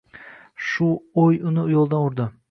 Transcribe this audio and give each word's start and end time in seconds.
Shu 0.69 0.87
o`y 1.25 1.37
uni 1.51 1.65
yo`ldan 1.73 2.07
urdi 2.09 2.27